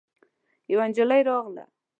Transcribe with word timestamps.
يوه 0.71 0.83
نجلۍ 0.91 1.21
راغله. 1.27 1.65